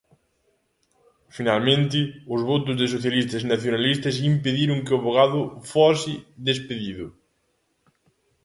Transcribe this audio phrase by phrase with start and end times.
[1.37, 1.97] Finalmente,
[2.33, 6.13] os votos de socialistas e nacionalistas impediron que o avogado fose
[6.49, 7.07] despedido.